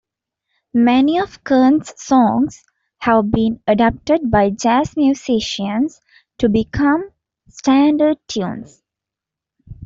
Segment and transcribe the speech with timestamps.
[0.73, 2.63] Many of Kern's songs
[3.01, 6.01] have been adapted by jazz musicians
[6.39, 7.11] to become
[7.49, 8.81] standard tunes.